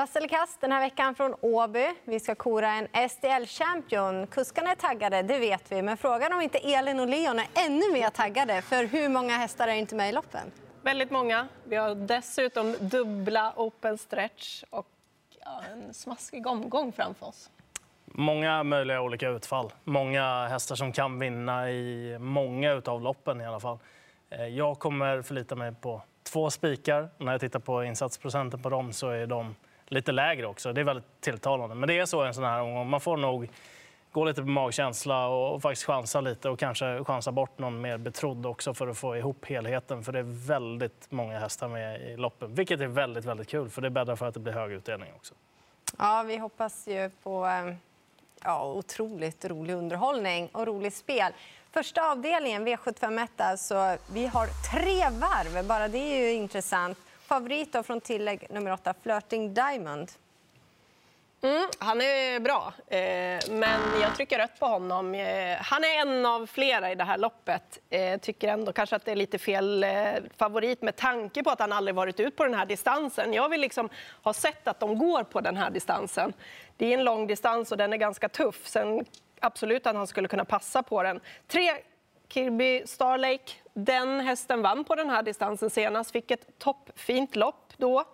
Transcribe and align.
Vass 0.00 0.16
eller 0.16 0.28
kast 0.28 0.60
den 0.60 0.72
här 0.72 0.80
veckan 0.80 1.14
från 1.14 1.34
Åby. 1.40 1.86
Vi 2.04 2.20
ska 2.20 2.34
kora 2.34 2.68
en 2.68 2.86
SDL-champion. 2.86 4.26
Kuskarna 4.26 4.70
är 4.70 4.74
taggade, 4.74 5.22
det 5.22 5.38
vet 5.38 5.72
vi. 5.72 5.82
Men 5.82 5.96
frågan 5.96 6.32
om 6.32 6.40
inte 6.40 6.58
Elin 6.58 7.00
och 7.00 7.08
Leon 7.08 7.38
är 7.38 7.46
ännu 7.66 7.92
mer 7.92 8.10
taggade. 8.10 8.62
För 8.62 8.84
hur 8.84 9.08
många 9.08 9.36
hästar 9.36 9.68
är 9.68 9.72
inte 9.72 9.94
med 9.94 10.08
i 10.08 10.12
loppen? 10.12 10.50
Väldigt 10.82 11.10
många. 11.10 11.48
Vi 11.64 11.76
har 11.76 11.94
dessutom 11.94 12.76
dubbla 12.80 13.52
open 13.56 13.98
stretch 13.98 14.64
och 14.70 14.86
en 15.72 15.94
smaskig 15.94 16.46
omgång 16.46 16.92
framför 16.92 17.26
oss. 17.26 17.50
Många 18.04 18.62
möjliga 18.62 19.02
olika 19.02 19.28
utfall. 19.28 19.72
Många 19.84 20.48
hästar 20.48 20.76
som 20.76 20.92
kan 20.92 21.18
vinna 21.18 21.70
i 21.70 22.16
många 22.18 22.82
av 22.84 23.02
loppen 23.02 23.40
i 23.40 23.46
alla 23.46 23.60
fall. 23.60 23.78
Eh, 24.30 24.46
jag 24.46 24.78
kommer 24.78 25.22
förlita 25.22 25.54
mig 25.54 25.74
på 25.80 26.02
två 26.22 26.50
spikar. 26.50 27.08
När 27.18 27.32
jag 27.32 27.40
tittar 27.40 27.60
på 27.60 27.84
insatsprocenten 27.84 28.62
på 28.62 28.68
dem 28.68 28.92
så 28.92 29.08
är 29.08 29.26
de 29.26 29.54
lite 29.90 30.12
lägre 30.12 30.46
också. 30.46 30.72
Det 30.72 30.80
är 30.80 30.84
väldigt 30.84 31.20
tilltalande. 31.20 31.74
Men 31.74 31.86
det 31.86 31.98
är 31.98 32.06
så 32.06 32.22
en 32.22 32.34
sån 32.34 32.44
här 32.44 32.60
omgång. 32.60 32.90
Man 32.90 33.00
får 33.00 33.16
nog 33.16 33.48
gå 34.12 34.24
lite 34.24 34.42
på 34.42 34.48
magkänsla 34.48 35.28
och 35.28 35.62
faktiskt 35.62 35.86
chansa 35.86 36.20
lite 36.20 36.48
och 36.48 36.58
kanske 36.58 37.04
chansa 37.04 37.32
bort 37.32 37.58
någon 37.58 37.80
mer 37.80 37.98
betrodd 37.98 38.46
också 38.46 38.74
för 38.74 38.88
att 38.88 38.98
få 38.98 39.16
ihop 39.16 39.46
helheten. 39.46 40.04
För 40.04 40.12
det 40.12 40.18
är 40.18 40.46
väldigt 40.46 41.10
många 41.10 41.38
hästar 41.38 41.68
med 41.68 42.00
i 42.00 42.16
loppen, 42.16 42.54
vilket 42.54 42.80
är 42.80 42.86
väldigt, 42.86 43.24
väldigt 43.24 43.48
kul 43.48 43.68
för 43.68 43.82
det 43.82 43.90
bäddar 43.90 44.16
för 44.16 44.26
att 44.26 44.34
det 44.34 44.40
blir 44.40 44.52
hög 44.52 44.72
utdelning 44.72 45.08
också. 45.16 45.34
Ja, 45.98 46.22
vi 46.26 46.36
hoppas 46.36 46.88
ju 46.88 47.10
på 47.22 47.46
eh, 47.46 47.74
ja, 48.44 48.64
otroligt 48.64 49.44
rolig 49.44 49.74
underhållning 49.74 50.48
och 50.52 50.66
roligt 50.66 50.94
spel. 50.94 51.32
Första 51.72 52.10
avdelningen, 52.10 52.68
V751. 52.68 53.28
alltså. 53.36 53.96
Vi 54.12 54.26
har 54.26 54.46
tre 54.46 55.18
varv, 55.18 55.66
bara 55.66 55.88
det 55.88 55.98
är 55.98 56.20
ju 56.20 56.32
intressant. 56.32 56.98
Favorit 57.30 57.72
då 57.72 57.82
från 57.82 58.00
tillägg 58.00 58.46
nummer 58.50 58.72
åtta, 58.72 58.94
Flirting 59.02 59.54
Diamond. 59.54 60.10
Mm, 61.42 61.68
han 61.78 62.00
är 62.00 62.40
bra, 62.40 62.72
eh, 62.86 63.58
men 63.58 64.00
jag 64.00 64.14
trycker 64.16 64.38
rött 64.38 64.60
på 64.60 64.66
honom. 64.66 65.14
Eh, 65.14 65.56
han 65.60 65.84
är 65.84 66.00
en 66.00 66.26
av 66.26 66.46
flera 66.46 66.92
i 66.92 66.94
det 66.94 67.04
här 67.04 67.18
loppet. 67.18 67.78
Jag 67.88 68.20
tycker 68.20 68.48
ändå 68.48 68.72
kanske 68.72 68.96
att 68.96 69.04
det 69.04 69.10
är 69.12 69.16
lite 69.16 69.38
fel 69.38 69.86
favorit 70.36 70.82
med 70.82 70.96
tanke 70.96 71.42
på 71.42 71.50
att 71.50 71.60
han 71.60 71.72
aldrig 71.72 71.94
varit 71.94 72.20
ut 72.20 72.36
på 72.36 72.44
den 72.44 72.54
här 72.54 72.66
distansen. 72.66 73.32
Jag 73.32 73.48
vill 73.48 73.60
liksom 73.60 73.88
ha 74.22 74.32
sett 74.32 74.68
att 74.68 74.80
de 74.80 74.98
går 74.98 75.22
på 75.22 75.40
den 75.40 75.56
här 75.56 75.70
distansen. 75.70 76.32
Det 76.76 76.86
är 76.86 76.98
en 76.98 77.04
lång 77.04 77.26
distans 77.26 77.72
och 77.72 77.78
den 77.78 77.92
är 77.92 77.96
ganska 77.96 78.28
tuff. 78.28 78.66
Sen 78.66 79.04
absolut 79.40 79.86
att 79.86 79.96
han 79.96 80.06
skulle 80.06 80.28
kunna 80.28 80.44
passa 80.44 80.82
på 80.82 81.02
den. 81.02 81.20
Tre 81.46 81.72
Kirby 82.30 82.82
Starlake. 82.86 83.52
Den 83.74 84.20
hästen 84.20 84.62
vann 84.62 84.84
på 84.84 84.94
den 84.94 85.10
här 85.10 85.22
distansen 85.22 85.70
senast, 85.70 86.10
fick 86.10 86.30
ett 86.30 86.58
toppfint 86.58 87.36
lopp 87.36 87.72
då 87.76 88.04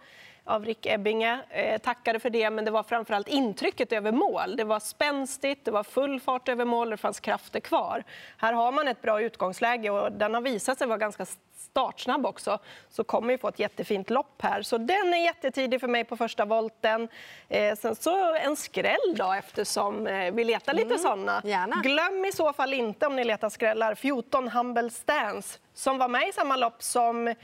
av 0.47 0.65
Rick 0.65 0.87
Ebbinge. 0.87 1.39
Eh, 1.51 1.79
tackade 1.79 2.21
för 2.21 2.31
det, 2.31 2.51
men 2.51 2.65
det 2.65 2.71
var 2.71 2.83
framförallt 2.83 3.29
intrycket 3.29 3.93
över 3.93 4.13
mål. 4.13 4.57
Det 4.57 4.65
var 4.65 4.81
spänstigt, 4.81 5.65
det 5.65 5.71
var 5.71 5.83
full 5.83 6.21
fart 6.21 6.49
över 6.49 6.65
mål, 6.65 6.91
det 6.91 6.97
fanns 6.97 7.21
krafter 7.21 7.61
kvar. 7.61 8.05
Här 8.37 8.53
har 8.53 8.73
man 8.73 8.89
ett 8.89 9.03
bra 9.03 9.23
utgångsläge 9.23 9.91
och 9.91 10.13
den 10.13 10.35
har 10.35 10.41
visat 10.41 10.79
sig 10.79 10.87
vara 10.87 10.99
ganska 10.99 11.27
startsnabb 11.57 12.27
också. 12.27 12.59
Så 12.91 13.05
kommer 13.05 13.29
vi 13.29 13.39
få 13.39 13.49
ett 13.49 13.59
jättefint 13.59 14.11
lopp 14.11 14.43
här. 14.43 14.63
Så 14.63 14.79
den 14.79 15.15
är 15.15 15.25
jättetidig 15.25 15.81
för 15.81 15.89
mig 15.89 16.05
på 16.05 16.17
första 16.17 16.45
volten. 16.45 17.09
Eh, 17.49 17.75
sen 17.75 17.97
så 17.97 18.35
en 18.35 18.57
skräll 18.57 19.15
då 19.17 19.33
eftersom 19.33 20.07
eh, 20.07 20.35
vi 20.35 20.45
letar 20.45 20.75
lite 20.75 20.87
mm, 20.87 20.99
sådana. 20.99 21.43
Glöm 21.83 22.25
i 22.25 22.33
så 22.33 22.53
fall 22.53 22.75
inte 22.75 23.07
om 23.07 23.17
ni 23.17 23.25
letar 23.25 23.49
skrällar 23.49 23.95
14 23.95 24.49
Humble 24.49 24.91
Stance 24.91 25.59
som 25.75 25.99
var 25.99 26.09
med 26.09 26.29
i 26.29 26.33
samma 26.33 26.57
lopp 26.57 26.83
som 26.83 27.35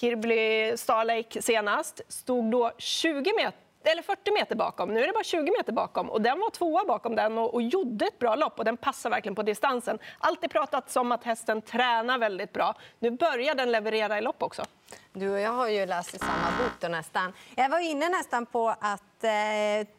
Kirby 0.00 0.76
Starlake 0.76 1.42
senast 1.42 2.00
stod 2.08 2.50
då 2.50 2.72
20 2.78 3.32
meter 3.36 3.58
eller 3.84 4.02
40 4.02 4.32
meter 4.32 4.56
bakom. 4.56 4.94
Nu 4.94 5.02
är 5.02 5.06
det 5.06 5.12
bara 5.12 5.24
20 5.24 5.52
meter 5.58 5.72
bakom. 5.72 6.10
Och 6.10 6.22
Den 6.22 6.40
var 6.40 6.50
tvåa 6.50 6.84
bakom 6.84 7.16
den 7.16 7.38
och, 7.38 7.54
och 7.54 7.62
gjorde 7.62 8.06
ett 8.06 8.18
bra 8.18 8.34
lopp. 8.34 8.58
och 8.58 8.64
Den 8.64 8.76
passar 8.76 9.10
verkligen 9.10 9.34
på 9.34 9.42
distansen. 9.42 9.98
Alltid 10.18 10.50
pratat 10.50 10.96
om 10.96 11.12
att 11.12 11.24
hästen 11.24 11.62
tränar 11.62 12.18
väldigt 12.18 12.52
bra. 12.52 12.74
Nu 12.98 13.10
börjar 13.10 13.54
den 13.54 13.72
leverera 13.72 14.18
i 14.18 14.20
lopp 14.20 14.42
också. 14.42 14.62
Du 15.12 15.30
och 15.30 15.40
jag 15.40 15.52
har 15.52 15.68
ju 15.68 15.86
läst 15.86 16.14
i 16.14 16.18
samma 16.18 16.50
bok 16.58 16.72
då 16.80 16.88
nästan. 16.88 17.32
Jag 17.54 17.68
var 17.68 17.78
inne 17.78 18.08
nästan 18.08 18.46
på 18.46 18.68
att 18.68 19.24
eh, 19.24 19.30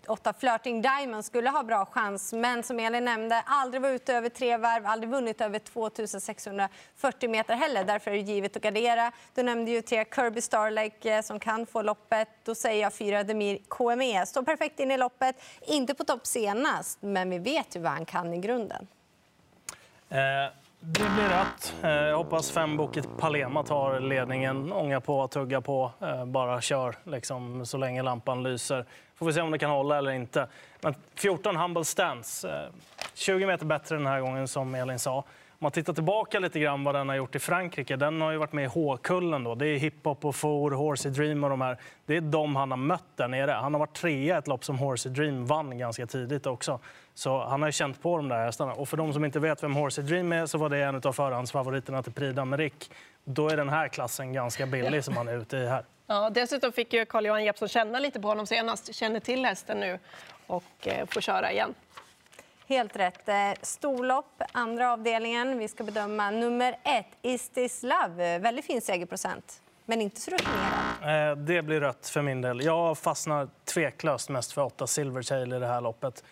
åtta 0.07 0.33
Flirting 0.33 0.81
Diamond 0.81 1.25
skulle 1.25 1.49
ha 1.49 1.63
bra 1.63 1.85
chans. 1.85 2.33
Men 2.33 2.63
som 2.63 2.79
Elin 2.79 3.05
nämnde, 3.05 3.43
aldrig 3.45 3.81
varit 3.81 4.01
ute 4.01 4.15
över 4.15 4.29
tre 4.29 4.57
varv, 4.57 4.85
aldrig 4.85 5.09
vunnit 5.09 5.41
över 5.41 5.59
2640 5.59 7.29
meter 7.29 7.55
heller. 7.55 7.83
Därför 7.83 8.11
är 8.11 8.15
det 8.15 8.21
givet 8.21 8.55
att 8.55 8.61
gardera. 8.61 9.11
Du 9.35 9.43
nämnde 9.43 9.71
ju 9.71 9.81
tre 9.81 10.05
Kirby 10.15 10.41
Starlake 10.41 11.15
eh, 11.15 11.21
som 11.21 11.39
kan 11.39 11.65
få 11.65 11.81
loppet. 11.81 12.29
Då 12.43 12.55
säger 12.55 12.81
jag 12.81 12.93
fyra 12.93 13.23
Demir 13.23 13.59
KME. 13.67 14.25
Står 14.25 14.43
perfekt 14.43 14.79
in 14.79 14.91
i 14.91 14.97
loppet. 14.97 15.43
Inte 15.61 15.93
på 15.93 16.03
topp 16.03 16.25
senast, 16.25 17.01
men 17.01 17.29
vi 17.29 17.39
vet 17.39 17.75
ju 17.75 17.79
vad 17.79 17.91
han 17.91 18.05
kan 18.05 18.33
i 18.33 18.37
grunden. 18.37 18.87
Eh. 20.09 20.60
Det 20.83 21.09
blir 21.15 21.29
rätt. 21.29 21.75
Eh, 21.83 21.91
jag 21.91 22.17
hoppas 22.17 22.51
fem 22.51 22.77
Boket 22.77 23.17
Palema 23.17 23.63
tar 23.63 23.99
ledningen. 23.99 24.73
Ånga 24.73 25.01
på, 25.01 25.27
tugga 25.27 25.61
på, 25.61 25.91
eh, 26.01 26.25
bara 26.25 26.61
kör 26.61 26.95
liksom, 27.03 27.65
så 27.65 27.77
länge 27.77 28.03
lampan 28.03 28.43
lyser. 28.43 28.85
Får 29.15 29.25
vi 29.25 29.33
se 29.33 29.41
om 29.41 29.51
det 29.51 29.57
kan 29.57 29.69
hålla 29.69 29.97
eller 29.97 30.11
inte. 30.11 30.47
Men 30.81 30.95
14 31.15 31.55
Humble 31.55 31.85
Stance. 31.85 32.49
Eh, 32.49 32.69
20 33.13 33.45
meter 33.45 33.65
bättre 33.65 33.95
den 33.95 34.05
här 34.05 34.21
gången, 34.21 34.47
som 34.47 34.75
Elin 34.75 34.99
sa. 34.99 35.23
Om 35.61 35.65
man 35.65 35.71
tittar 35.71 35.93
tillbaka 35.93 36.39
lite 36.39 36.59
grann 36.59 36.83
vad 36.83 36.95
den 36.95 37.09
har 37.09 37.15
gjort 37.15 37.35
i 37.35 37.39
Frankrike. 37.39 37.95
Den 37.95 38.21
har 38.21 38.31
ju 38.31 38.37
varit 38.37 38.53
med 38.53 38.63
i 38.63 38.67
H-kullen. 38.67 39.43
Då. 39.43 39.55
Det 39.55 39.67
är 39.67 39.77
hiphop 39.77 40.25
och 40.25 40.35
For, 40.35 40.71
Horsey 40.71 41.11
Dream 41.11 41.43
och 41.43 41.49
de 41.49 41.61
här. 41.61 41.77
Det 42.05 42.17
är 42.17 42.21
de 42.21 42.55
han 42.55 42.71
har 42.71 42.77
mött 42.77 43.03
där 43.15 43.27
nere. 43.27 43.51
Han 43.51 43.73
har 43.73 43.79
varit 43.79 43.93
trea 43.93 44.35
i 44.35 44.37
ett 44.39 44.47
lopp 44.47 44.65
som 44.65 44.77
Horsey 44.77 45.11
Dream 45.11 45.45
vann 45.45 45.77
ganska 45.77 46.07
tidigt 46.07 46.45
också. 46.45 46.79
Så 47.13 47.43
han 47.43 47.61
har 47.61 47.67
ju 47.67 47.71
känt 47.71 48.01
på 48.01 48.17
de 48.17 48.29
där 48.29 48.45
hästarna. 48.45 48.73
Och 48.73 48.89
för 48.89 48.97
de 48.97 49.13
som 49.13 49.25
inte 49.25 49.39
vet 49.39 49.63
vem 49.63 49.75
Horsey 49.75 50.03
Dream 50.03 50.31
är 50.31 50.45
så 50.45 50.57
var 50.57 50.69
det 50.69 50.77
en 50.77 51.01
av 51.03 51.13
förhandsfavoriterna 51.13 52.03
till 52.03 52.13
Prix 52.13 52.37
d'Amérique. 52.37 52.91
Då 53.23 53.49
är 53.49 53.57
den 53.57 53.69
här 53.69 53.87
klassen 53.87 54.33
ganska 54.33 54.65
billig 54.65 55.03
som 55.03 55.17
han 55.17 55.27
är 55.27 55.37
ute 55.37 55.57
i 55.57 55.67
här. 55.67 55.85
Ja, 56.07 56.29
dessutom 56.29 56.71
fick 56.71 56.93
ju 56.93 57.05
Carl-Johan 57.05 57.43
Jeppsson 57.43 57.67
känna 57.67 57.99
lite 57.99 58.19
på 58.19 58.27
honom 58.27 58.47
senast. 58.47 58.95
Känner 58.95 59.19
till 59.19 59.45
hästen 59.45 59.79
nu 59.79 59.99
och 60.47 60.87
eh, 60.87 61.05
får 61.05 61.21
köra 61.21 61.51
igen. 61.51 61.73
Helt 62.71 62.95
rätt. 62.95 63.29
Eh, 63.29 63.35
storlopp, 63.61 64.41
andra 64.51 64.93
avdelningen. 64.93 65.57
Vi 65.57 65.67
ska 65.67 65.83
bedöma 65.83 66.31
nummer 66.31 66.75
ett, 66.83 67.05
Is 67.21 67.49
this 67.49 67.83
love? 67.83 68.39
Väldigt 68.39 68.65
fin 68.65 68.81
segerprocent, 68.81 69.61
men 69.85 70.01
inte 70.01 70.21
så 70.21 70.31
rutinerad. 70.31 71.31
Eh, 71.31 71.37
det 71.37 71.61
blir 71.61 71.79
rött 71.79 72.09
för 72.09 72.21
min 72.21 72.41
del. 72.41 72.61
Jag 72.61 72.97
fastnar 72.97 73.47
tveklöst 73.73 74.29
mest 74.29 74.51
för 74.51 74.61
åtta 74.61 74.87
Silvertail 74.87 75.53
i 75.53 75.59
det 75.59 75.67
här 75.67 75.81
loppet. 75.81 76.23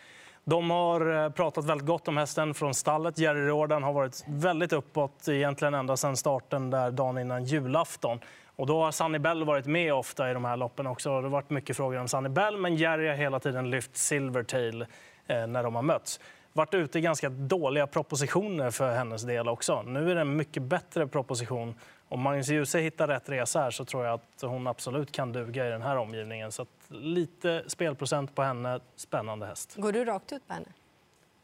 De 0.44 0.70
har 0.70 1.24
eh, 1.24 1.30
pratat 1.30 1.66
väldigt 1.66 1.88
gott 1.88 2.08
om 2.08 2.18
hästen 2.18 2.54
från 2.54 2.74
stallet. 2.74 3.18
Jerry 3.18 3.42
Riordan 3.42 3.84
har 3.84 3.94
varit 3.94 4.24
väldigt 4.28 4.74
uppåt 4.74 5.28
egentligen 5.28 5.74
ända 5.74 5.98
sedan 5.98 6.18
starten 6.18 6.70
där 6.70 6.92
dagen 6.92 7.18
innan 7.18 7.44
julafton. 7.44 8.20
Och 8.56 8.68
då 8.68 8.84
har 8.84 8.92
Sunny 8.92 9.20
Bell 9.20 9.44
varit 9.44 9.66
med 9.66 9.94
ofta 9.94 10.32
i 10.32 10.34
de 10.34 10.46
här 10.46 10.58
loppen 10.58 10.88
också. 10.88 11.10
Det 11.10 11.16
har 11.16 11.30
varit 11.30 11.50
mycket 11.50 11.78
frågor 11.78 11.98
om 11.98 12.08
Sunny 12.08 12.30
Bell, 12.30 12.58
men 12.58 12.76
Jerry 12.76 13.08
har 13.08 13.16
hela 13.16 13.40
tiden 13.40 13.70
lyft 13.70 13.98
Silvertail 13.98 14.86
när 15.30 15.64
de 15.64 15.76
har 15.76 15.82
mötts 15.82 16.20
varit 16.54 16.74
ute 16.74 17.00
i 17.00 17.02
ganska 17.02 17.30
dåliga 17.30 17.88
propositioner 17.88 18.72
för 18.72 18.96
hennes 18.96 19.24
del 19.24 19.48
också. 19.48 19.82
Nu 19.82 20.12
är 20.12 20.16
det 20.16 20.22
en 20.22 20.36
mycket 20.36 20.64
bättre 20.64 21.08
proposition. 21.08 21.76
Om 22.10 22.22
Magnus 22.22 22.50
Djuse 22.50 22.80
hittar 22.80 23.08
rätt 23.08 23.30
resa 23.30 23.60
här 23.60 23.72
så 23.72 23.86
tror 23.86 24.06
jag 24.06 24.14
att 24.14 24.42
hon 24.42 24.68
absolut 24.68 25.12
kan 25.12 25.32
duga 25.32 25.68
i 25.68 25.70
den 25.70 25.82
här 25.82 25.98
omgivningen. 25.98 26.52
Så 26.52 26.66
lite 26.88 27.64
spelprocent 27.68 28.36
på 28.36 28.42
henne. 28.42 28.80
Spännande 28.96 29.46
häst. 29.46 29.76
Går 29.76 29.92
du 29.92 30.06
rakt 30.06 30.32
ut 30.32 30.48
på 30.48 30.54
henne? 30.54 30.66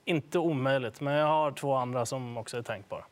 Inte 0.06 0.40
omöjligt, 0.40 1.02
men 1.02 1.14
jag 1.14 1.28
har 1.28 1.52
två 1.52 1.74
andra 1.74 2.06
som 2.06 2.38
också 2.38 2.58
är 2.58 2.62
tänkbara. 2.62 3.04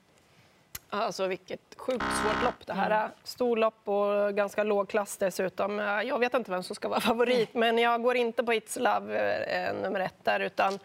Alltså 0.96 1.28
vilket 1.28 1.76
sjukt 1.78 2.06
svårt 2.24 2.44
lopp 2.44 2.68
det 2.68 2.74
här 2.74 2.90
är. 2.90 3.10
Storlopp 3.24 3.88
och 3.88 4.36
ganska 4.36 4.64
låg 4.64 4.90
klass 4.90 5.18
dessutom. 5.18 5.80
Jag 5.80 6.20
vet 6.20 6.34
inte 6.34 6.52
vem 6.52 6.64
som 6.64 6.76
ska 6.76 6.88
vara 6.88 7.00
favorit, 7.12 7.54
men 7.54 7.78
jag 7.78 8.04
går 8.04 8.16
inte 8.16 8.44
på 8.44 8.54
It's 8.54 8.80
Love 8.80 9.44
eh, 9.44 9.74
nummer 9.74 10.00
ett 10.00 10.24
där, 10.24 10.40
utan 10.40 10.80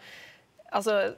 Alltså, 0.71 1.11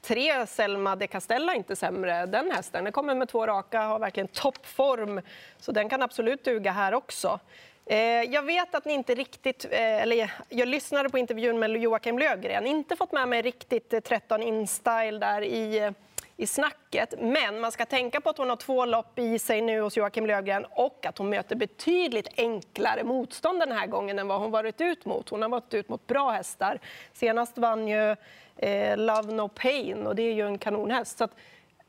tre 0.00 0.46
Selma 0.46 0.96
de 0.96 1.06
Castella 1.06 1.54
inte 1.54 1.76
sämre. 1.76 2.26
Den 2.26 2.50
hästen 2.50 2.84
den 2.84 2.92
kommer 2.92 3.14
med 3.14 3.28
två 3.28 3.46
raka, 3.46 3.80
har 3.80 3.98
verkligen 3.98 4.28
toppform. 4.28 5.20
Så 5.58 5.72
den 5.72 5.88
kan 5.88 6.02
absolut 6.02 6.44
duga 6.44 6.72
här 6.72 6.94
också. 6.94 7.40
Eh, 7.86 7.98
jag 8.22 8.42
vet 8.42 8.74
att 8.74 8.84
ni 8.84 8.92
inte 8.92 9.14
riktigt... 9.14 9.64
Eh, 9.64 10.02
eller 10.02 10.32
jag 10.48 10.68
lyssnade 10.68 11.08
på 11.08 11.18
intervjun 11.18 11.58
med 11.58 11.76
Joakim 11.76 12.18
Lövgren. 12.18 12.66
Inte 12.66 12.96
fått 12.96 13.12
med 13.12 13.28
mig 13.28 13.42
riktigt 13.42 14.04
13 14.04 14.42
in 14.42 14.66
style 14.66 15.18
där 15.18 15.42
i 15.42 15.92
i 16.40 16.46
snacket. 16.46 17.14
Men 17.18 17.60
man 17.60 17.72
ska 17.72 17.84
tänka 17.86 18.20
på 18.20 18.30
att 18.30 18.38
hon 18.38 18.48
har 18.48 18.56
två 18.56 18.84
lopp 18.84 19.18
i 19.18 19.38
sig 19.38 19.60
nu 19.60 19.80
hos 19.80 19.96
Joakim 19.96 20.26
Lövgren 20.26 20.66
och 20.70 21.06
att 21.06 21.18
hon 21.18 21.28
möter 21.28 21.56
betydligt 21.56 22.28
enklare 22.36 23.04
motstånd 23.04 23.60
den 23.60 23.72
här 23.72 23.86
gången 23.86 24.18
än 24.18 24.28
vad 24.28 24.40
hon 24.40 24.50
varit 24.50 24.80
ut 24.80 25.04
mot. 25.04 25.28
Hon 25.28 25.42
har 25.42 25.48
varit 25.48 25.74
ut 25.74 25.88
mot 25.88 26.06
bra 26.06 26.30
hästar. 26.30 26.78
Senast 27.12 27.58
vann 27.58 27.88
ju 27.88 28.16
eh, 28.56 28.96
Love 28.96 29.32
No 29.32 29.48
Pain 29.48 30.06
och 30.06 30.16
det 30.16 30.22
är 30.22 30.32
ju 30.32 30.46
en 30.46 30.58
kanonhäst. 30.58 31.18
Så 31.18 31.28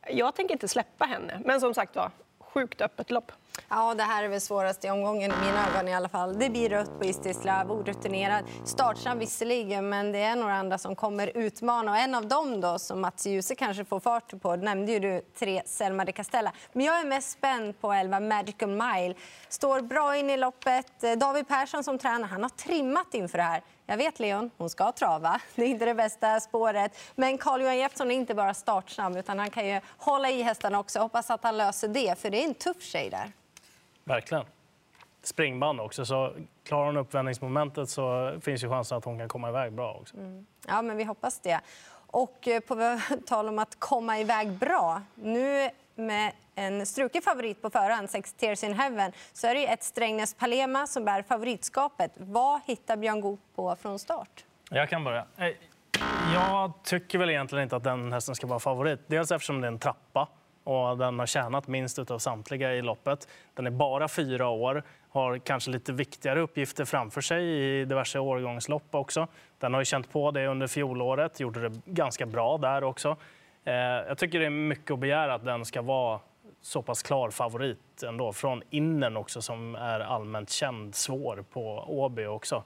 jag 0.08 0.36
tänker 0.36 0.54
inte 0.54 0.68
släppa 0.68 1.06
henne. 1.06 1.42
Men 1.46 1.62
som 1.62 1.74
sagt 1.74 1.96
var, 1.96 2.12
sjukt 2.40 2.82
öppet 2.82 3.12
lopp. 3.12 3.32
Ja, 3.70 3.94
det 3.94 4.04
här 4.04 4.24
är 4.24 4.28
väl 4.28 4.42
svåraste 4.42 4.88
i 4.88 4.90
omgången 4.90 5.32
i 5.32 5.36
mina 5.46 5.68
ögon 5.70 5.88
i 5.88 5.96
alla 5.96 6.10
fall. 6.10 6.40
Det 6.40 6.50
blir 6.50 6.70
rött 6.70 7.00
på 7.00 7.06
Istislav, 7.06 7.72
orutinerad. 7.72 8.46
Startsnabb 8.66 9.20
visserligen, 9.20 9.90
men 9.90 10.12
det 10.12 10.20
är 10.20 10.36
några 10.36 10.54
andra 10.54 10.78
som 10.78 10.96
kommer 10.96 11.38
utmana. 11.38 11.92
Och 11.92 11.98
en 11.98 12.16
av 12.16 12.28
dem 12.28 12.62
då, 12.62 12.80
som 12.80 13.02
Mats 13.02 13.26
Djuse 13.26 13.56
kanske 13.56 13.86
får 13.86 14.00
fart 14.00 14.42
på, 14.42 14.56
nämnde 14.56 14.92
ju 14.92 15.00
du 15.00 15.22
tre 15.40 15.62
Selma 15.66 16.06
de 16.06 16.12
Castella. 16.12 16.52
Men 16.74 16.86
jag 16.86 17.00
är 17.00 17.06
mest 17.06 17.32
spänd 17.32 17.82
på 17.82 17.92
11 17.92 18.20
Magical 18.20 18.70
Mile. 18.70 19.16
Står 19.50 19.82
bra 19.82 20.18
in 20.18 20.30
i 20.30 20.38
loppet. 20.38 21.04
Eh, 21.04 21.12
David 21.12 21.48
Persson 21.48 21.84
som 21.84 21.98
tränar, 21.98 22.28
han 22.28 22.44
har 22.44 22.50
trimmat 22.50 23.14
inför 23.14 23.38
det 23.38 23.44
här. 23.44 23.62
Jag 23.86 23.98
vet 23.98 24.20
Leon, 24.20 24.52
hon 24.58 24.70
ska 24.70 24.92
trava. 24.92 25.42
Det 25.56 25.64
är 25.64 25.68
inte 25.68 25.86
det 25.86 25.96
bästa 25.96 26.40
spåret. 26.40 26.98
Men 27.16 27.38
Carl-Johan 27.38 27.78
Jeppsson 27.78 28.12
är 28.12 28.16
inte 28.16 28.36
bara 28.36 28.54
startsnabb 28.54 29.18
utan 29.18 29.40
han 29.40 29.50
kan 29.50 29.68
ju 29.68 29.82
hålla 29.98 30.30
i 30.30 30.42
hästarna 30.42 30.80
också. 30.80 31.00
Hoppas 31.00 31.30
att 31.30 31.44
han 31.44 31.58
löser 31.58 31.88
det, 31.88 32.20
för 32.20 32.30
det 32.30 32.44
är 32.44 32.48
en 32.48 32.54
tuff 32.54 32.84
tjej 32.84 33.10
där. 33.10 33.32
Verkligen. 34.10 34.46
Springband 35.22 35.82
också, 35.82 36.06
så 36.06 36.34
klarar 36.64 36.86
hon 36.86 36.98
uppvändningsmomentet 36.98 37.90
så 37.90 38.34
finns 38.42 38.64
ju 38.64 38.70
chansen 38.70 38.98
att 38.98 39.06
hon 39.06 39.18
kan 39.18 39.28
komma 39.28 39.50
iväg 39.50 39.74
bra 39.74 39.94
också. 40.02 40.18
Mm. 40.18 40.46
Ja, 40.68 40.82
men 40.82 40.98
vi 40.98 41.04
hoppas 41.04 41.40
det. 41.40 41.60
Och 41.92 42.48
eh, 42.48 42.60
på 42.60 43.00
tal 43.28 43.48
om 43.48 43.60
att 43.60 43.80
komma 43.80 44.20
iväg 44.20 44.52
bra, 44.52 45.02
nu 45.16 45.70
med 45.96 46.32
en 46.56 46.86
struken 46.86 47.22
favorit 47.22 47.62
på 47.62 47.70
förhand, 47.70 48.10
Sex 48.10 48.34
Tears 48.34 48.64
in 48.64 48.74
Heaven, 48.74 49.12
så 49.34 49.48
är 49.48 49.56
det 49.56 49.68
ett 49.68 49.84
Strängnäs 49.84 50.34
Palema 50.34 50.88
som 50.88 51.06
bär 51.06 51.22
favoritskapet. 51.22 52.12
Vad 52.18 52.62
hittar 52.66 52.98
Björn 52.98 53.22
Goop 53.22 53.40
på 53.56 53.76
från 53.76 54.00
start? 54.00 54.46
Jag 54.70 54.90
kan 54.90 55.04
börja. 55.04 55.26
Eh, 55.38 55.48
jag 56.34 56.72
tycker 56.84 57.18
väl 57.18 57.30
egentligen 57.30 57.64
inte 57.64 57.76
att 57.76 57.84
den 57.84 58.14
hästen 58.14 58.36
ska 58.36 58.48
vara 58.48 58.60
favorit. 58.60 59.00
Dels 59.08 59.32
eftersom 59.32 59.62
det 59.62 59.68
är 59.68 59.72
en 59.72 59.80
trappa 59.80 60.28
och 60.64 60.98
den 60.98 61.20
har 61.20 61.26
tjänat 61.26 61.68
minst 61.68 62.12
av 62.12 62.20
samtliga 62.20 62.74
i 62.74 62.82
loppet. 62.82 63.28
Den 63.54 63.68
är 63.68 63.72
bara 63.72 64.08
fyra 64.08 64.48
år, 64.48 64.84
har 65.10 65.38
kanske 65.38 65.72
lite 65.72 65.94
viktigare 65.94 66.40
uppgifter 66.40 66.86
framför 66.86 67.22
sig 67.22 67.46
i 67.46 67.86
diverse 67.86 68.20
årgångslopp 68.20 68.96
också. 68.96 69.28
Den 69.60 69.74
har 69.74 69.82
ju 69.82 69.86
känt 69.86 70.12
på 70.12 70.32
det 70.32 70.48
under 70.48 70.68
fjolåret, 70.68 71.40
gjorde 71.40 71.70
det 71.70 71.82
ganska 71.86 72.26
bra 72.26 72.58
där 72.58 72.84
också. 72.84 73.18
Eh, 73.66 73.74
jag 73.74 74.18
tycker 74.18 74.40
det 74.40 74.46
är 74.46 74.50
mycket 74.50 74.92
att 74.92 75.00
begära 75.00 75.34
att 75.34 75.46
den 75.46 75.66
ska 75.66 75.82
vara 75.82 76.20
så 76.62 76.82
pass 76.82 77.04
klar 77.04 77.30
favorit 77.30 78.04
ändå. 78.04 78.34
Från 78.34 78.64
innen 78.70 79.18
också 79.18 79.42
som 79.42 79.76
är 79.76 80.00
allmänt 80.00 80.50
känd 80.50 80.96
svår 80.96 81.44
på 81.54 81.84
Åby 81.88 82.26
också. 82.26 82.64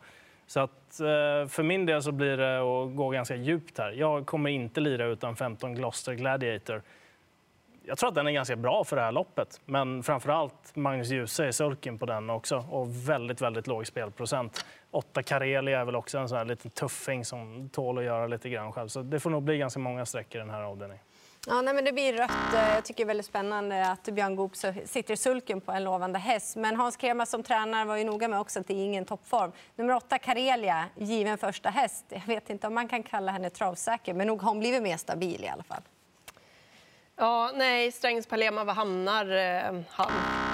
Så 0.48 0.60
att, 0.60 1.00
eh, 1.00 1.48
för 1.48 1.64
min 1.64 1.86
del 1.86 2.04
så 2.04 2.12
blir 2.12 2.38
det 2.38 2.58
att 2.58 2.96
gå 2.96 3.10
ganska 3.10 3.36
djupt 3.36 3.78
här. 3.78 3.92
Jag 3.92 4.26
kommer 4.26 4.50
inte 4.50 4.82
lira 4.82 5.06
utan 5.06 5.36
15 5.36 5.76
Gloucester 5.76 6.14
Gladiator 6.14 6.82
jag 7.86 7.98
tror 7.98 8.10
att 8.10 8.16
den 8.16 8.28
är 8.28 8.32
ganska 8.32 8.56
bra 8.56 8.84
för 8.84 8.96
det 8.96 9.02
här 9.02 9.12
loppet. 9.12 9.62
Men 9.66 10.04
framför 10.04 10.30
allt 10.30 10.76
Magnus 10.76 11.10
Djuse 11.10 11.46
är 11.46 11.52
sulken 11.52 11.98
på 12.00 12.06
den 12.06 12.30
också 12.30 12.66
och 12.70 13.10
väldigt, 13.10 13.42
väldigt 13.42 13.68
låg 13.68 13.88
spelprocent. 13.88 14.66
Åtta 14.92 15.24
Karelia 15.24 15.80
är 15.80 15.86
väl 15.86 15.96
också 15.96 16.18
en 16.18 16.30
sån 16.30 16.38
här 16.38 16.46
liten 16.46 16.72
tuffing 16.72 17.26
som 17.26 17.70
tål 17.70 17.98
att 17.98 18.04
göra 18.04 18.28
lite 18.28 18.50
grann 18.50 18.72
själv. 18.72 18.88
Så 18.88 19.02
det 19.02 19.20
får 19.20 19.30
nog 19.30 19.44
bli 19.44 19.58
ganska 19.58 19.80
många 19.80 20.06
streck 20.06 20.36
i 20.36 20.38
den 20.38 20.50
här 20.50 20.62
avdelningen. 20.62 21.04
Ja, 21.48 21.62
nej, 21.62 21.74
men 21.74 21.86
det 21.86 21.92
blir 21.92 22.14
rött. 22.14 22.32
Jag 22.54 22.86
tycker 22.86 22.98
det 22.98 23.04
är 23.04 23.08
väldigt 23.08 23.26
spännande 23.26 23.92
att 23.92 24.04
Björn 24.04 24.36
Goop 24.36 24.52
sitter 24.86 25.14
i 25.14 25.18
sulken 25.18 25.62
på 25.62 25.72
en 25.72 25.84
lovande 25.84 26.20
häst. 26.20 26.56
Men 26.56 26.76
Hans 26.76 26.98
Krema 26.98 27.26
som 27.26 27.44
tränare 27.44 27.86
var 27.86 27.98
ju 27.98 28.04
noga 28.04 28.28
med 28.28 28.40
också 28.40 28.60
att 28.60 28.68
det 28.68 28.74
är 28.74 28.86
ingen 28.86 29.06
toppform. 29.06 29.52
Nummer 29.76 29.96
åtta, 29.96 30.18
Karelia, 30.18 30.86
given 30.96 31.38
första 31.38 31.70
häst. 31.70 32.06
Jag 32.10 32.28
vet 32.28 32.50
inte 32.50 32.68
om 32.68 32.74
man 32.74 32.88
kan 32.88 33.04
kalla 33.04 33.32
henne 33.32 33.50
travsäker, 33.50 34.14
men 34.14 34.28
nog 34.28 34.42
har 34.42 34.50
hon 34.50 34.60
blivit 34.60 34.84
mer 34.84 34.98
stabil 34.98 35.44
i 35.44 35.48
alla 35.48 35.64
fall. 35.64 35.82
Ja, 37.16 37.52
nej, 37.56 37.92
Strängs 37.92 38.28
Palema, 38.28 38.64
var 38.64 38.74
hamnar 38.74 39.26
eh, 39.26 39.82
han? 39.90 40.12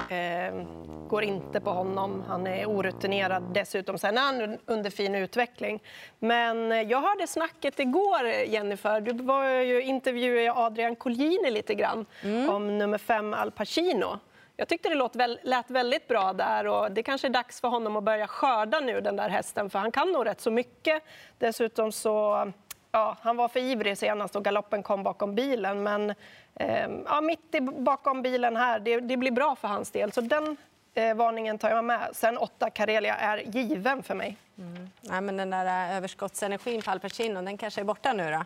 Eh, 0.09 0.65
går 1.07 1.23
inte 1.23 1.59
på 1.59 1.69
honom. 1.69 2.23
Han 2.27 2.47
är 2.47 2.65
orutinerad 2.65 3.43
dessutom. 3.53 3.97
Sen 3.97 4.17
är 4.17 4.21
han 4.21 4.57
under 4.65 4.89
fin 4.89 5.15
utveckling. 5.15 5.83
Men 6.19 6.71
eh, 6.71 6.81
jag 6.81 7.01
hörde 7.01 7.27
snacket 7.27 7.79
igår, 7.79 8.27
Jennifer. 8.27 9.01
Du 9.01 9.13
var 9.13 9.45
ju 9.45 9.81
intervjuade 9.81 10.53
Adrian 10.59 10.95
Colgjini 10.95 11.51
lite 11.51 11.75
grann 11.75 12.05
mm. 12.23 12.49
om 12.49 12.77
nummer 12.77 12.97
fem 12.97 13.33
Al 13.33 13.51
Pacino. 13.51 14.19
Jag 14.57 14.67
tyckte 14.67 14.89
det 14.89 14.95
låt, 14.95 15.15
lät 15.43 15.71
väldigt 15.71 16.07
bra 16.07 16.33
där 16.33 16.67
och 16.67 16.91
det 16.91 17.03
kanske 17.03 17.27
är 17.27 17.29
dags 17.29 17.61
för 17.61 17.67
honom 17.67 17.95
att 17.95 18.03
börja 18.03 18.27
skörda 18.27 18.79
nu 18.79 19.01
den 19.01 19.15
där 19.15 19.29
hästen 19.29 19.69
för 19.69 19.79
han 19.79 19.91
kan 19.91 20.11
nog 20.11 20.25
rätt 20.25 20.41
så 20.41 20.51
mycket. 20.51 21.03
Dessutom 21.37 21.91
så 21.91 22.51
ja, 22.91 23.17
han 23.21 23.37
var 23.37 23.47
för 23.47 23.59
ivrig 23.59 23.97
senast 23.97 24.35
och 24.35 24.43
galoppen 24.43 24.83
kom 24.83 25.03
bakom 25.03 25.35
bilen. 25.35 25.83
Men 25.83 26.13
eh, 26.55 26.89
ja, 27.05 27.21
mitt 27.21 27.55
i, 27.55 27.61
bakom 27.61 28.21
bilen 28.21 28.55
här, 28.55 28.79
det, 28.79 28.99
det, 28.99 29.17
blir 29.17 29.31
bra 29.31 29.55
för 29.55 29.67
hans 29.67 29.91
del. 29.91 30.11
Så 30.11 30.21
den 30.21 30.57
eh, 30.93 31.15
varningen 31.15 31.57
tar 31.57 31.69
jag 31.69 31.85
med. 31.85 32.09
Sen 32.13 32.37
åtta 32.37 32.69
Karelia 32.69 33.15
är 33.15 33.37
given 33.37 34.03
för 34.03 34.15
mig. 34.15 34.37
Mm. 34.57 34.89
Ja, 35.01 35.21
men 35.21 35.37
den 35.37 35.49
där 35.49 35.65
eh, 35.65 35.97
överskottsenergin 35.97 36.81
på 36.81 36.91
Al 36.91 36.99
Pacino, 36.99 37.41
den 37.41 37.57
kanske 37.57 37.81
är 37.81 37.85
borta 37.85 38.13
nu 38.13 38.31
då. 38.31 38.43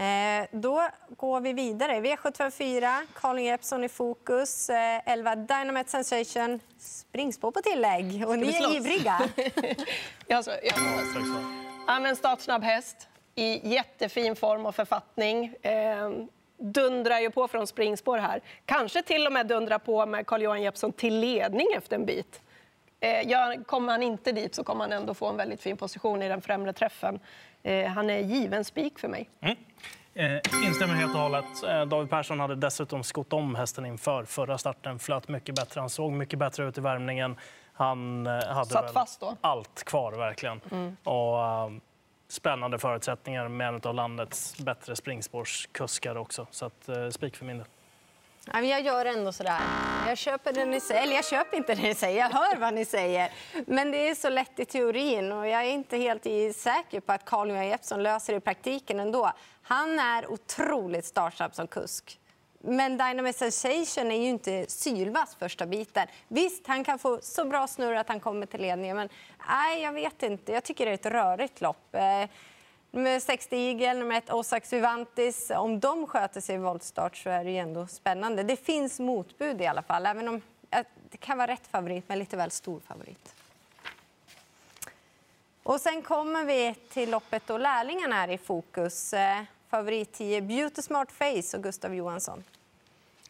Eh, 0.00 0.46
då 0.50 0.88
går 1.16 1.40
vi 1.40 1.52
vidare. 1.52 2.00
V754, 2.00 3.06
Carl 3.14 3.38
Jeppsson 3.38 3.84
i 3.84 3.88
fokus. 3.88 4.70
Eh, 4.70 5.00
11 5.12 5.36
Dynamite 5.36 5.90
Sensation, 5.90 6.60
springspår 6.78 7.50
på 7.50 7.60
tillägg. 7.60 8.24
Och 8.28 8.38
ni 8.38 8.48
är 8.48 8.76
ivriga. 8.76 9.20
jag, 10.26 10.44
så, 10.44 10.50
jag, 10.50 10.74
ja, 11.86 12.00
men 12.00 12.16
startsnabb 12.16 12.62
häst 12.62 13.08
i 13.34 13.68
jättefin 13.68 14.36
form 14.36 14.66
och 14.66 14.74
författning. 14.74 15.54
Eh, 15.62 16.10
dundrar 16.58 17.18
ju 17.20 17.30
på 17.30 17.48
från 17.48 17.66
springspår 17.66 18.18
här. 18.18 18.40
Kanske 18.64 19.02
till 19.02 19.26
och 19.26 19.32
med 19.32 19.46
dundrar 19.46 19.78
på 19.78 20.06
med 20.06 20.26
Carl-Johan 20.26 20.62
Jeppsson 20.62 20.92
till 20.92 21.20
ledning 21.20 21.66
efter 21.76 21.96
en 21.96 22.06
bit. 22.06 22.40
Eh, 23.00 23.62
kommer 23.66 23.92
han 23.92 24.02
inte 24.02 24.32
dit 24.32 24.54
så 24.54 24.64
kommer 24.64 24.84
han 24.84 24.92
ändå 24.92 25.14
få 25.14 25.28
en 25.28 25.36
väldigt 25.36 25.62
fin 25.62 25.76
position 25.76 26.22
i 26.22 26.28
den 26.28 26.40
främre 26.40 26.72
träffen. 26.72 27.20
Eh, 27.62 27.86
han 27.86 28.10
är 28.10 28.18
given 28.18 28.64
spik 28.64 28.98
för 28.98 29.08
mig. 29.08 29.30
Mm. 29.40 29.56
Eh, 30.14 30.66
instämmer 30.66 30.94
helt 30.94 31.14
och 31.14 31.20
hållet. 31.20 31.62
Eh, 31.68 31.84
David 31.84 32.10
Persson 32.10 32.40
hade 32.40 32.54
dessutom 32.54 33.02
skott 33.02 33.32
om 33.32 33.54
hästen 33.54 33.86
inför 33.86 34.24
förra 34.24 34.58
starten. 34.58 34.98
Flöt 34.98 35.28
mycket 35.28 35.54
bättre. 35.54 35.80
Han 35.80 35.90
såg 35.90 36.12
mycket 36.12 36.38
bättre 36.38 36.64
ut 36.68 36.78
i 36.78 36.80
värmningen. 36.80 37.36
Han 37.72 38.26
eh, 38.26 38.32
hade 38.32 38.70
Satt 38.70 38.92
fast 38.92 39.20
då. 39.20 39.36
allt 39.40 39.84
kvar, 39.84 40.12
verkligen. 40.12 40.60
Mm. 40.70 40.96
Och, 41.04 41.34
uh, 41.38 41.80
spännande 42.28 42.78
förutsättningar 42.78 43.48
med 43.48 43.68
en 43.68 43.80
av 43.84 43.94
landets 43.94 44.58
bättre 44.58 44.96
springspårskuskar 44.96 46.16
också. 46.16 46.46
Så 46.50 46.66
att, 46.66 46.88
eh, 46.88 47.08
spik 47.08 47.36
för 47.36 47.44
min 47.44 47.58
del. 47.58 47.66
Ja, 48.52 48.60
jag 48.60 48.80
gör 48.80 49.06
ändå 49.06 49.32
så 49.32 49.42
där. 49.42 49.60
Jag 50.06 50.18
köper 50.18 50.52
det 50.52 50.64
ni 50.64 50.80
säger. 50.80 51.02
Eller 51.02 51.14
jag 51.14 51.24
köper 51.24 51.56
inte 51.56 51.74
det 51.74 51.82
ni 51.82 51.94
säger, 51.94 52.18
jag 52.18 52.30
hör 52.30 52.56
vad 52.56 52.74
ni 52.74 52.84
säger. 52.84 53.32
Men 53.66 53.90
det 53.90 54.08
är 54.08 54.14
så 54.14 54.28
lätt 54.28 54.58
i 54.60 54.64
teorin 54.64 55.32
och 55.32 55.46
jag 55.46 55.64
är 55.64 55.70
inte 55.70 55.96
helt 55.96 56.56
säker 56.56 57.00
på 57.00 57.12
att 57.12 57.24
Carl 57.24 57.50
Johan 57.50 57.66
Jeppsson 57.66 58.02
löser 58.02 58.32
det 58.32 58.36
i 58.36 58.40
praktiken 58.40 59.00
ändå. 59.00 59.32
Han 59.62 59.98
är 59.98 60.30
otroligt 60.30 61.04
startsnabb 61.04 61.54
som 61.54 61.66
kusk. 61.66 62.20
Men 62.66 62.98
Dynamite 62.98 63.50
Sensation 63.50 64.10
är 64.10 64.16
ju 64.16 64.28
inte 64.28 64.66
sylvass 64.68 65.34
första 65.34 65.66
biten. 65.66 66.06
Visst, 66.28 66.66
han 66.66 66.84
kan 66.84 66.98
få 66.98 67.18
så 67.22 67.44
bra 67.44 67.66
snurr 67.66 67.94
att 67.94 68.08
han 68.08 68.20
kommer 68.20 68.46
till 68.46 68.60
ledningen, 68.60 68.96
men 68.96 69.08
nej, 69.48 69.82
jag 69.82 69.92
vet 69.92 70.22
inte. 70.22 70.52
Jag 70.52 70.64
tycker 70.64 70.86
det 70.86 70.90
är 70.90 70.94
ett 70.94 71.06
rörigt 71.06 71.60
lopp. 71.60 71.94
Eh, 71.94 72.28
nummer 72.90 73.20
60 73.20 73.56
Eagle, 73.56 73.94
nummer 73.94 74.18
1 74.18 74.30
Osax 74.32 74.72
Vivantis. 74.72 75.50
Om 75.50 75.80
de 75.80 76.06
sköter 76.06 76.40
sig 76.40 76.54
i 76.54 76.58
voltstart 76.58 77.16
så 77.16 77.30
är 77.30 77.44
det 77.44 77.50
ju 77.50 77.58
ändå 77.58 77.86
spännande. 77.86 78.42
Det 78.42 78.56
finns 78.56 79.00
motbud 79.00 79.60
i 79.60 79.66
alla 79.66 79.82
fall, 79.82 80.06
även 80.06 80.28
om 80.28 80.42
eh, 80.70 80.86
det 81.10 81.16
kan 81.16 81.38
vara 81.38 81.52
rätt 81.52 81.66
favorit, 81.66 82.04
men 82.08 82.18
lite 82.18 82.36
väl 82.36 82.50
stor 82.50 82.80
favorit. 82.80 83.34
Och 85.62 85.80
sen 85.80 86.02
kommer 86.02 86.44
vi 86.44 86.74
till 86.92 87.10
loppet 87.10 87.50
och 87.50 87.60
lärlingarna 87.60 88.22
är 88.22 88.28
i 88.28 88.38
fokus. 88.38 89.12
Eh, 89.12 89.42
Favorit 89.74 90.12
10 90.12 90.40
Beauty 90.40 90.82
Smart 90.82 91.12
Face 91.12 91.56
och 91.56 91.62
Gustav 91.62 91.94
Johansson. 91.94 92.44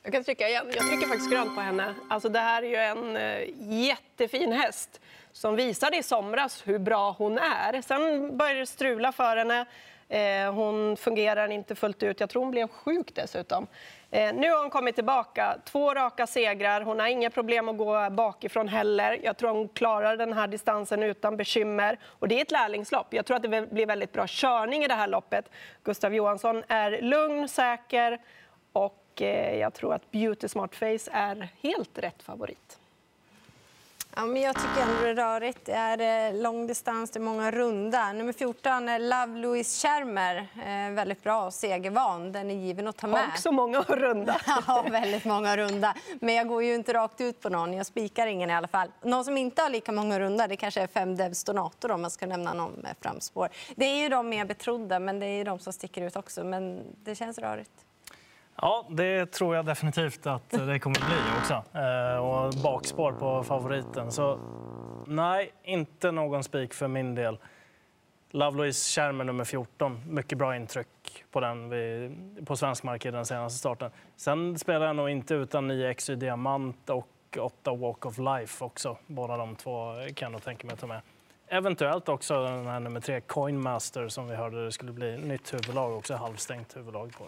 Jag 0.02 0.12
kan 0.12 0.24
trycka 0.24 0.48
igen. 0.48 0.66
Jag 0.74 0.88
trycker 0.88 1.06
faktiskt 1.06 1.30
grönt 1.30 1.54
på 1.54 1.60
henne. 1.60 1.94
Alltså 2.10 2.28
det 2.28 2.38
här 2.38 2.62
är 2.62 2.68
ju 2.68 2.76
en 2.76 3.16
eh, 3.16 3.48
jättefin 3.84 4.52
häst 4.52 5.00
som 5.32 5.56
visade 5.56 5.96
i 5.96 6.02
somras 6.02 6.62
hur 6.66 6.78
bra 6.78 7.10
hon 7.18 7.38
är. 7.38 7.82
Sen 7.82 8.36
började 8.36 8.60
det 8.60 8.66
strula 8.66 9.12
för 9.12 9.36
henne. 9.36 9.66
Eh, 10.08 10.54
hon 10.54 10.96
fungerar 10.96 11.48
inte 11.48 11.74
fullt 11.74 12.02
ut. 12.02 12.20
Jag 12.20 12.30
tror 12.30 12.42
hon 12.42 12.50
blev 12.50 12.68
sjuk 12.68 13.14
dessutom. 13.14 13.66
Eh, 14.14 14.35
nu 14.35 14.50
har 14.50 14.61
hon 14.61 14.71
kommit 14.71 14.94
tillbaka. 14.94 15.59
Två 15.64 15.94
raka 15.94 16.26
segrar. 16.26 16.80
Hon 16.80 17.00
har 17.00 17.06
inga 17.06 17.30
problem 17.30 17.68
att 17.68 17.78
gå 17.78 18.11
bakifrån 18.11 18.68
heller. 18.68 19.21
Jag 19.23 19.37
tror 19.37 19.50
hon 19.50 19.68
klarar 19.68 20.16
den 20.16 20.33
här 20.33 20.47
distansen 20.47 21.02
utan 21.02 21.37
bekymmer. 21.37 21.99
Och 22.04 22.28
det 22.28 22.38
är 22.38 22.42
ett 22.42 22.50
lärlingslopp. 22.50 23.14
Jag 23.14 23.26
tror 23.26 23.37
att 23.37 23.42
det 23.42 23.71
blir 23.71 23.87
väldigt 23.87 24.12
bra 24.12 24.25
körning 24.28 24.85
i 24.85 24.88
det 24.88 24.94
här 24.94 25.06
loppet. 25.06 25.50
Gustav 25.85 26.14
Johansson 26.14 26.62
är 26.68 27.00
lugn, 27.02 27.49
säker 27.49 28.18
och 28.73 29.23
eh, 29.23 29.59
jag 29.59 29.75
tror 29.75 29.94
att 29.94 30.11
Beauty 30.11 30.49
Smart 30.49 30.75
Face 30.75 31.11
är 31.12 31.49
helt 31.62 31.99
rätt 31.99 32.23
favorit. 32.23 32.78
Ja, 34.16 34.25
men 34.25 34.42
jag 34.42 34.54
tycker 34.54 34.83
ändå 34.83 35.02
det 35.02 35.11
är 35.11 35.14
rörigt. 35.14 35.59
Det 35.64 35.73
är 35.73 36.33
eh, 36.33 36.42
långdistans, 36.42 37.11
det 37.11 37.18
är 37.18 37.21
många 37.21 37.50
runda. 37.50 38.12
Nummer 38.12 38.33
14 38.33 38.88
är 38.88 38.99
Love 38.99 39.40
Louise 39.40 39.83
Schermer. 39.83 40.37
Eh, 40.37 40.94
väldigt 40.94 41.23
bra 41.23 41.47
och 41.47 41.54
segervan. 41.54 42.33
Den 42.33 42.50
är 42.50 42.54
given 42.54 42.88
att 42.88 42.97
ta 42.97 43.06
med. 43.06 43.28
Och 43.33 43.38
så 43.38 43.52
många 43.52 43.80
runda. 43.80 44.40
ja, 44.66 44.85
väldigt 44.90 45.25
många 45.25 45.56
runda. 45.56 45.94
Men 46.21 46.35
jag 46.35 46.49
går 46.49 46.62
ju 46.62 46.75
inte 46.75 46.92
rakt 46.92 47.21
ut 47.21 47.40
på 47.40 47.49
någon. 47.49 47.73
Jag 47.73 47.87
spikar 47.87 48.26
ingen 48.26 48.50
i 48.50 48.54
alla 48.54 48.68
fall. 48.68 48.88
Någon 49.02 49.25
som 49.25 49.37
inte 49.37 49.62
har 49.62 49.71
lika 49.71 49.92
många 49.92 50.21
runda 50.21 50.47
det 50.47 50.56
kanske 50.56 50.80
är 50.80 50.87
fem 50.87 51.16
Devs 51.16 51.44
Donator 51.44 51.90
om 51.90 52.02
man 52.02 52.11
ska 52.11 52.26
nämna 52.26 52.52
någon 52.52 52.73
med 52.73 52.94
framspår. 53.00 53.49
Det 53.76 53.85
är 53.85 54.02
ju 54.02 54.09
de 54.09 54.28
mer 54.28 54.44
betrodda, 54.44 54.99
men 54.99 55.18
det 55.18 55.26
är 55.26 55.37
ju 55.37 55.44
de 55.44 55.59
som 55.59 55.73
sticker 55.73 56.02
ut 56.02 56.16
också. 56.16 56.44
Men 56.44 56.83
det 57.04 57.14
känns 57.14 57.38
rörigt. 57.38 57.85
Ja, 58.56 58.87
det 58.90 59.26
tror 59.26 59.56
jag 59.56 59.66
definitivt 59.66 60.26
att 60.26 60.50
det 60.50 60.78
kommer 60.78 61.06
bli 61.06 61.38
också. 61.38 61.78
Eh, 61.78 62.16
och 62.16 62.52
bakspår 62.62 63.12
på 63.12 63.42
favoriten. 63.42 64.12
Så 64.12 64.38
nej, 65.06 65.52
inte 65.62 66.11
någon 66.11 66.44
spik 66.44 66.75
för 66.75 66.88
min 66.88 67.14
del. 67.14 67.38
Love 68.30 68.56
Louise 68.56 69.00
Schermer 69.00 69.25
nummer 69.25 69.44
14. 69.44 70.00
Mycket 70.08 70.38
bra 70.38 70.56
intryck 70.56 71.25
på 71.30 71.40
den 71.40 71.70
på 72.46 72.56
svensk 72.56 72.82
mark 72.82 73.06
i 73.06 73.11
den 73.11 73.26
senaste 73.26 73.58
starten. 73.58 73.90
Sen 74.16 74.58
spelar 74.58 74.87
jag 74.87 74.96
nog 74.96 75.11
inte 75.11 75.34
utan 75.34 75.68
9 75.68 75.94
XY 75.94 76.14
Diamant 76.14 76.90
och 76.90 77.08
8 77.38 77.75
Walk 77.75 78.06
of 78.06 78.18
Life 78.18 78.64
också. 78.64 78.96
Båda 79.06 79.37
de 79.37 79.56
två 79.56 79.94
kan 80.14 80.26
jag 80.26 80.32
nog 80.32 80.42
tänka 80.42 80.66
mig 80.66 80.75
att 80.75 80.80
ta 80.80 80.87
med. 80.87 81.00
Eventuellt 81.49 82.08
också 82.08 82.44
den 82.44 82.66
här 82.66 82.80
nummer 82.80 83.00
3 83.00 83.20
Coinmaster 83.20 84.08
som 84.08 84.28
vi 84.28 84.37
hörde 84.37 84.64
det 84.64 84.73
skulle 84.73 84.92
bli 84.92 85.16
nytt 85.18 85.54
huvudlag, 85.54 85.96
också 85.96 86.14
halvstängt 86.14 86.76
huvudlag 86.76 87.12
på. 87.18 87.25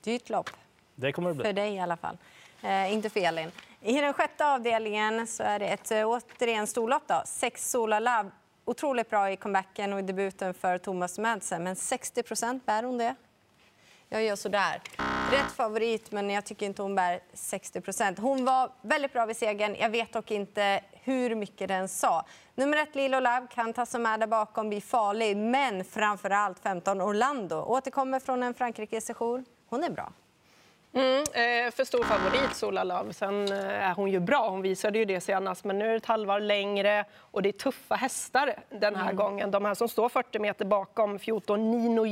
Dyrt 0.00 0.28
lopp. 0.28 0.50
Det 0.94 1.12
kommer 1.12 1.28
det 1.28 1.34
bli. 1.34 1.44
För 1.44 1.52
dig 1.52 1.74
i 1.74 1.80
alla 1.80 1.96
fall. 1.96 2.16
Eh, 2.62 2.92
inte 2.92 3.10
för 3.10 3.20
Elin. 3.20 3.50
I 3.80 4.00
den 4.00 4.12
sjätte 4.12 4.46
avdelningen 4.46 5.26
så 5.26 5.42
är 5.42 5.58
det 5.58 5.66
ett 5.66 5.90
eh, 5.90 6.08
återigen 6.08 6.66
storlopp. 6.66 7.02
Då. 7.06 7.22
Sex 7.24 7.70
Sola 7.70 8.00
Love. 8.00 8.30
Otroligt 8.64 9.10
bra 9.10 9.30
i 9.30 9.36
comebacken 9.36 9.92
och 9.92 9.98
i 9.98 10.02
debuten 10.02 10.54
för 10.54 10.78
Thomas 10.78 11.18
Madsen. 11.18 11.64
Men 11.64 11.76
60 11.76 12.22
procent, 12.22 12.66
bär 12.66 12.82
hon 12.82 12.98
det? 12.98 13.14
Jag 14.08 14.24
gör 14.24 14.36
sådär. 14.36 14.82
Rätt 15.32 15.52
favorit, 15.52 16.10
men 16.10 16.30
jag 16.30 16.44
tycker 16.44 16.66
inte 16.66 16.82
hon 16.82 16.94
bär 16.94 17.20
60 17.32 17.80
procent. 17.80 18.18
Hon 18.18 18.44
var 18.44 18.70
väldigt 18.82 19.12
bra 19.12 19.26
vid 19.26 19.36
segern. 19.36 19.76
Jag 19.78 19.90
vet 19.90 20.12
dock 20.12 20.30
inte 20.30 20.80
hur 20.92 21.34
mycket 21.34 21.68
den 21.68 21.88
sa. 21.88 22.24
Nummer 22.54 22.76
ett, 22.76 22.94
Lilo 22.94 23.20
Love, 23.20 23.46
kan 23.50 23.72
ta 23.72 23.86
sig 23.86 24.00
med 24.00 24.20
där 24.20 24.26
bakom, 24.26 24.68
bli 24.68 24.80
farlig. 24.80 25.36
Men 25.36 25.84
framför 25.84 26.30
allt 26.30 26.58
15, 26.58 27.00
Orlando. 27.00 27.56
Återkommer 27.56 28.20
från 28.20 28.42
en 28.42 28.54
Frankrike-session. 28.54 29.44
Hon 29.68 29.84
är 29.84 29.90
bra. 29.90 30.12
Mm, 30.92 31.18
eh, 31.18 31.70
för 31.72 31.84
stor 31.84 32.04
favorit, 32.04 32.56
Sola 32.56 32.84
Love. 32.84 33.12
Sen 33.12 33.52
eh, 33.52 33.88
är 33.88 33.94
hon 33.94 34.10
ju 34.10 34.20
bra, 34.20 34.48
hon 34.50 34.62
visade 34.62 34.98
ju 34.98 35.04
det 35.04 35.20
senast. 35.20 35.64
Men 35.64 35.78
nu 35.78 35.84
är 35.84 35.90
det 35.90 35.96
ett 35.96 36.06
halvår 36.06 36.40
längre 36.40 37.04
och 37.16 37.42
det 37.42 37.48
är 37.48 37.52
tuffa 37.52 37.94
hästar 37.94 38.54
den 38.68 38.96
här 38.96 39.10
mm. 39.10 39.16
gången. 39.16 39.50
De 39.50 39.64
här 39.64 39.74
som 39.74 39.88
står 39.88 40.08
40 40.08 40.38
meter 40.38 40.64
bakom, 40.64 41.18
14, 41.18 41.70
Nino, 41.70 42.06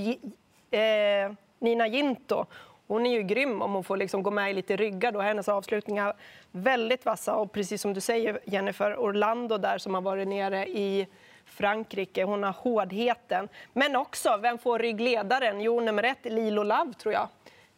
eh, 0.70 1.32
Nina 1.58 1.86
Ginto. 1.86 2.46
Hon 2.86 3.06
är 3.06 3.10
ju 3.10 3.22
grym 3.22 3.62
om 3.62 3.72
hon 3.72 3.84
får 3.84 3.96
liksom 3.96 4.22
gå 4.22 4.30
med 4.30 4.50
i 4.50 4.54
lite 4.54 4.76
ryggar. 4.76 5.12
Då. 5.12 5.20
Hennes 5.20 5.48
avslutningar 5.48 6.14
väldigt 6.50 7.04
vassa. 7.04 7.34
Och 7.34 7.52
precis 7.52 7.82
som 7.82 7.94
du 7.94 8.00
säger, 8.00 8.40
Jennifer, 8.44 8.96
Orlando 8.96 9.58
där 9.58 9.78
som 9.78 9.94
har 9.94 10.00
varit 10.00 10.28
nere 10.28 10.66
i 10.66 11.06
Frankrike. 11.44 12.24
Hon 12.24 12.42
har 12.42 12.52
hårdheten. 12.52 13.48
Men 13.72 13.96
också, 13.96 14.36
vem 14.36 14.58
får 14.58 14.78
ryggledaren? 14.78 15.60
Jo, 15.60 15.80
nummer 15.80 16.02
ett, 16.02 16.24
Lilo 16.24 16.62
Love, 16.62 16.92
tror 16.92 17.14
jag. 17.14 17.28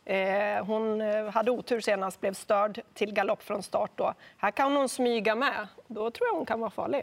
Eh, 0.08 0.64
hon 0.64 1.00
eh, 1.00 1.26
hade 1.26 1.50
otur 1.50 1.80
senast, 1.80 2.20
blev 2.20 2.34
störd 2.34 2.80
till 2.94 3.12
galopp 3.12 3.42
från 3.42 3.62
start. 3.62 3.90
Då. 3.94 4.14
Här 4.36 4.50
kan 4.50 4.76
hon 4.76 4.88
smyga 4.88 5.34
med. 5.34 5.68
Då 5.86 6.10
tror 6.10 6.28
jag 6.28 6.34
hon 6.34 6.46
kan 6.46 6.60
vara 6.60 6.70
farlig. 6.70 7.02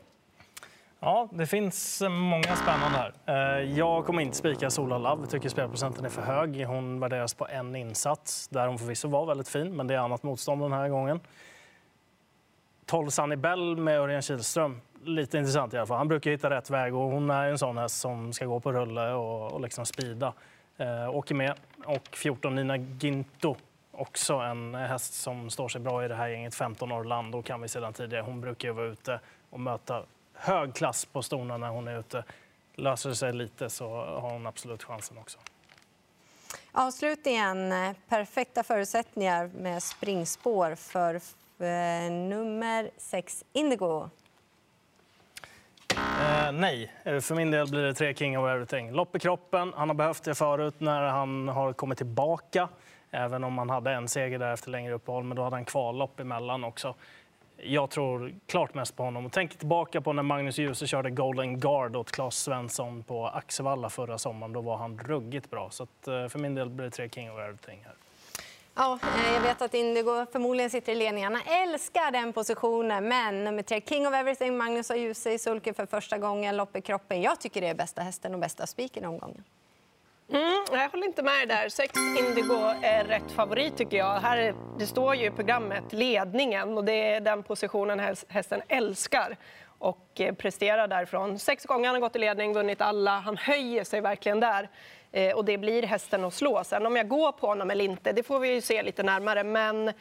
Ja, 0.99 1.29
det 1.31 1.45
finns 1.45 2.01
eh, 2.01 2.09
många 2.09 2.55
spännande 2.55 2.97
här. 2.97 3.61
Jag 3.61 4.05
kommer 4.05 4.21
inte 4.21 4.37
spika 4.37 4.69
Sola 4.69 4.97
Love. 4.97 5.27
Tycker 5.27 5.49
spelprocenten 5.49 6.05
är 6.05 6.09
för 6.09 6.21
hög. 6.21 6.65
Hon 6.65 6.99
värderas 6.99 7.33
på 7.33 7.47
en 7.47 7.75
insats, 7.75 8.47
där 8.47 8.67
hon 8.67 8.79
förvisso 8.79 9.07
var 9.07 9.25
väldigt 9.25 9.49
fin, 9.49 9.75
men 9.75 9.87
det 9.87 9.93
är 9.93 9.99
annat 9.99 10.23
motstånd 10.23 10.61
den 10.61 10.73
här 10.73 10.89
gången. 10.89 11.19
12 12.85 13.09
Sunny 13.09 13.35
Bell 13.35 13.77
med 13.77 13.99
Örjan 13.99 14.21
Kihlström. 14.21 14.81
Lite 15.03 15.37
intressant 15.37 15.73
i 15.73 15.77
alla 15.77 15.85
fall. 15.85 15.97
Han 15.97 16.07
brukar 16.07 16.31
hitta 16.31 16.49
rätt 16.49 16.69
väg 16.69 16.95
och 16.95 17.01
hon 17.11 17.29
är 17.29 17.49
en 17.49 17.57
sån 17.57 17.77
häst 17.77 17.99
som 17.99 18.33
ska 18.33 18.45
gå 18.45 18.59
på 18.59 18.71
rulle 18.71 19.11
och, 19.11 19.51
och 19.51 19.61
liksom 19.61 19.85
speeda. 19.85 20.33
Eh, 20.77 21.15
åker 21.15 21.35
med. 21.35 21.53
Och 21.85 22.15
14 22.15 22.55
Nina 22.55 22.77
Ginto, 22.77 23.55
också 23.91 24.33
en 24.33 24.75
häst 24.75 25.13
som 25.13 25.49
står 25.49 25.69
sig 25.69 25.81
bra 25.81 26.05
i 26.05 26.07
det 26.07 26.15
här 26.15 26.27
gänget. 26.27 26.55
15 26.55 26.91
Orlando 26.91 27.41
kan 27.41 27.61
vi 27.61 27.67
sedan 27.67 27.93
tidigare. 27.93 28.23
Hon 28.23 28.41
brukar 28.41 28.67
ju 28.67 28.73
vara 28.73 28.87
ute 28.87 29.19
och 29.49 29.59
möta 29.59 30.03
hög 30.33 30.73
klass 30.73 31.05
på 31.05 31.21
stona 31.23 31.57
när 31.57 31.69
hon 31.69 31.87
är 31.87 31.99
ute. 31.99 32.23
Löser 32.75 33.09
det 33.09 33.15
sig 33.15 33.33
lite 33.33 33.69
så 33.69 33.89
har 33.95 34.31
hon 34.31 34.47
absolut 34.47 34.83
chansen 34.83 35.17
också. 35.17 35.39
Avslutningen. 36.71 37.73
Perfekta 38.07 38.63
förutsättningar 38.63 39.51
med 39.57 39.83
springspår 39.83 40.75
för 40.75 41.15
eh, 41.15 42.11
nummer 42.11 42.91
6 42.97 43.43
Indigo. 43.53 44.09
Eh, 46.25 46.51
nej, 46.51 46.91
eh, 47.03 47.19
för 47.19 47.35
min 47.35 47.51
del 47.51 47.69
blir 47.69 47.81
det 47.81 47.93
tre 47.93 48.13
King 48.13 48.37
of 48.39 48.49
Everything. 48.49 48.91
Lopp 48.91 49.15
i 49.15 49.19
kroppen, 49.19 49.73
han 49.75 49.89
har 49.89 49.95
behövt 49.95 50.23
det 50.23 50.35
förut 50.35 50.75
när 50.77 51.01
han 51.01 51.47
har 51.47 51.73
kommit 51.73 51.97
tillbaka. 51.97 52.69
Även 53.11 53.43
om 53.43 53.57
han 53.57 53.69
hade 53.69 53.91
en 53.91 54.07
seger 54.07 54.39
där 54.39 54.53
efter 54.53 54.71
längre 54.71 54.93
uppehåll, 54.93 55.23
men 55.23 55.37
då 55.37 55.43
hade 55.43 55.55
han 55.55 55.65
kvallopp 55.65 56.19
emellan 56.19 56.63
också. 56.63 56.95
Jag 57.57 57.89
tror 57.89 58.33
klart 58.47 58.73
mest 58.73 58.95
på 58.95 59.03
honom. 59.03 59.29
Tänk 59.29 59.57
tillbaka 59.57 60.01
på 60.01 60.13
när 60.13 60.23
Magnus 60.23 60.57
Djuse 60.57 60.87
körde 60.87 61.09
Golden 61.09 61.59
Guard 61.59 61.95
åt 61.95 62.11
Claes 62.11 62.35
Svensson 62.35 63.03
på 63.03 63.27
Axevalla 63.27 63.89
förra 63.89 64.17
sommaren. 64.17 64.53
Då 64.53 64.61
var 64.61 64.77
han 64.77 64.99
ruggigt 64.99 65.49
bra. 65.49 65.69
Så 65.69 65.83
att, 65.83 66.07
eh, 66.07 66.27
för 66.27 66.39
min 66.39 66.55
del 66.55 66.69
blir 66.69 66.85
det 66.85 66.91
tre 66.91 67.09
King 67.09 67.31
of 67.31 67.39
Everything 67.39 67.79
här. 67.85 67.93
Ja, 68.77 68.99
eh, 69.03 69.33
jag 69.33 69.41
vet 69.41 69.61
att 69.61 69.73
Indigo 69.73 70.25
förmodligen 70.31 70.69
sitter 70.69 70.91
i 70.91 70.95
ledningarna. 70.95 71.39
Älskar 71.41 72.11
den 72.11 72.33
positionen. 72.33 73.07
Men 73.07 73.43
nummer 73.43 73.63
tre, 73.63 73.81
King 73.81 74.07
of 74.07 74.13
Everything, 74.13 74.57
Magnus 74.57 74.89
har 74.89 74.95
ljus 74.95 75.25
i 75.27 75.37
sulken 75.37 75.73
för 75.73 75.85
första 75.85 76.17
gången. 76.17 76.57
Lopp 76.57 76.75
i 76.75 76.81
kroppen. 76.81 77.21
Jag 77.21 77.39
tycker 77.39 77.61
det 77.61 77.67
är 77.67 77.73
bästa 77.73 78.01
hästen 78.01 78.33
och 78.33 78.39
bästa 78.39 78.67
spiken 78.67 79.03
i 79.03 79.07
omgången. 79.07 79.43
Mm, 80.31 80.65
jag 80.71 80.89
håller 80.89 81.07
inte 81.07 81.23
med 81.23 81.47
där. 81.47 81.69
Sex 81.69 81.93
Indigo 82.19 82.73
är 82.81 83.03
rätt 83.03 83.31
favorit 83.31 83.77
tycker 83.77 83.97
jag. 83.97 84.19
Här, 84.19 84.55
det 84.79 84.87
står 84.87 85.15
ju 85.15 85.25
i 85.25 85.31
programmet 85.31 85.93
ledningen 85.93 86.77
och 86.77 86.85
det 86.85 87.13
är 87.13 87.21
den 87.21 87.43
positionen 87.43 88.15
hästen 88.27 88.61
älskar 88.67 89.37
och 89.79 90.07
eh, 90.15 90.33
presterar 90.33 90.87
därifrån. 90.87 91.39
Sex 91.39 91.65
gånger 91.65 91.87
han 91.87 91.95
har 91.95 92.01
gått 92.01 92.15
i 92.15 92.19
ledning, 92.19 92.53
vunnit 92.53 92.81
alla. 92.81 93.19
Han 93.19 93.37
höjer 93.37 93.83
sig 93.83 94.01
verkligen 94.01 94.39
där. 94.39 94.69
Eh, 95.15 95.35
och 95.35 95.45
det 95.45 95.57
blir 95.57 95.83
hästen 95.83 96.25
att 96.25 96.33
slå. 96.33 96.63
Sen 96.63 96.85
om 96.85 96.95
jag 96.95 97.07
går 97.07 97.31
på 97.31 97.47
honom 97.47 97.71
eller 97.71 97.85
inte, 97.85 98.11
det 98.11 98.23
får 98.23 98.39
vi 98.39 98.53
ju 98.53 98.61
se 98.61 98.83
lite 98.83 99.03
närmare. 99.03 99.43
Men 99.43 99.91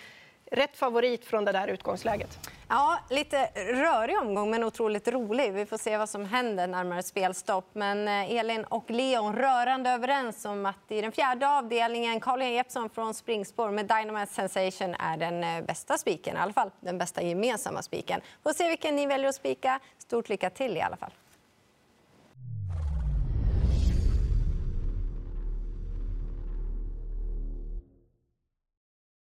rätt 0.50 0.76
favorit 0.76 1.24
från 1.24 1.44
det 1.44 1.52
där 1.52 1.68
utgångsläget. 1.68 2.38
Ja, 2.68 2.98
lite 3.10 3.44
rörig 3.54 4.18
omgång, 4.18 4.50
men 4.50 4.64
otroligt 4.64 5.08
rolig. 5.08 5.52
Vi 5.52 5.66
får 5.66 5.78
se 5.78 5.96
vad 5.96 6.08
som 6.08 6.24
händer 6.24 6.66
närmare 6.66 7.02
spelstopp. 7.02 7.68
Men 7.72 8.08
eh, 8.08 8.36
Elin 8.36 8.64
och 8.64 8.90
Leon 8.90 9.36
rörande 9.36 9.90
överens 9.90 10.44
om 10.44 10.66
att 10.66 10.76
i 10.88 11.00
den 11.00 11.12
fjärde 11.12 11.48
avdelningen 11.48 12.20
Carl 12.20 12.42
Jeppsson 12.42 12.90
från 12.90 13.14
springspår 13.14 13.70
med 13.70 13.86
Dynamite 13.86 14.32
Sensation 14.32 14.94
är 14.94 15.16
den 15.16 15.44
eh, 15.44 15.64
bästa 15.64 15.98
spiken, 15.98 16.36
i 16.36 16.38
alla 16.38 16.52
fall 16.52 16.70
den 16.80 16.98
bästa 16.98 17.22
gemensamma 17.22 17.82
spiken. 17.82 18.20
Får 18.42 18.52
se 18.52 18.68
vilken 18.68 18.96
ni 18.96 19.06
väljer 19.06 19.28
att 19.28 19.34
spika. 19.34 19.80
Stort 19.98 20.28
lycka 20.28 20.50
till 20.50 20.76
i 20.76 20.80
alla 20.80 20.96
fall. 20.96 21.10